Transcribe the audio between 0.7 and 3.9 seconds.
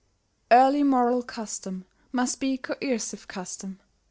moral custom must be coercive custom.